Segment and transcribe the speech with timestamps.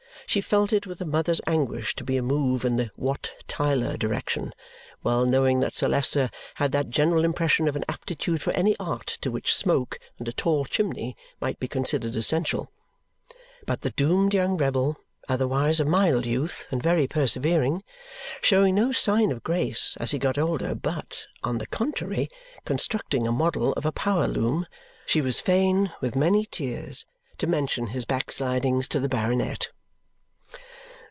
[0.27, 3.97] She felt it with a mother's anguish to be a move in the Wat Tyler
[3.97, 4.53] direction,
[5.03, 9.07] well knowing that Sir Leicester had that general impression of an aptitude for any art
[9.19, 12.71] to which smoke and a tall chimney might be considered essential.
[13.65, 14.95] But the doomed young rebel
[15.27, 17.83] (otherwise a mild youth, and very persevering),
[18.39, 22.29] showing no sign of grace as he got older but, on the contrary,
[22.63, 24.65] constructing a model of a power loom,
[25.05, 27.05] she was fain, with many tears,
[27.37, 29.71] to mention his backslidings to the baronet.